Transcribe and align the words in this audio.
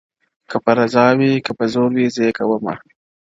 که 0.49 0.57
رضا 0.79 1.05
وي 1.17 1.31
که 1.45 1.51
په 1.57 1.65
زور 1.73 1.89
وي 1.93 2.07
زې 2.15 2.27
کوومه. 2.37 2.73